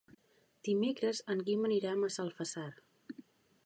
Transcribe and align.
Dimecres 0.69 1.21
en 1.35 1.45
Guim 1.51 1.69
anirà 1.71 1.93
a 1.93 2.01
Massalfassar. 2.07 2.69